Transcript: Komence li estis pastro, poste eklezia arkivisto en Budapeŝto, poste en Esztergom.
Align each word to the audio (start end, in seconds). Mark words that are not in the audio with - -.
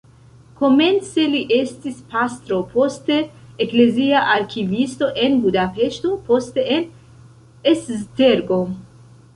Komence 0.59 1.25
li 1.33 1.41
estis 1.57 1.99
pastro, 2.13 2.57
poste 2.71 3.19
eklezia 3.67 4.25
arkivisto 4.37 5.11
en 5.27 5.39
Budapeŝto, 5.45 6.19
poste 6.33 6.67
en 6.79 6.91
Esztergom. 7.75 8.77